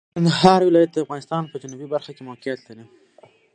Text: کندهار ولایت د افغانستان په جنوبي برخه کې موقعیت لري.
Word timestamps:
کندهار 0.15 0.61
ولایت 0.65 0.91
د 0.93 0.97
افغانستان 1.05 1.43
په 1.47 1.55
جنوبي 1.61 1.87
برخه 1.93 2.11
کې 2.15 2.23
موقعیت 2.29 2.59
لري. 2.67 2.85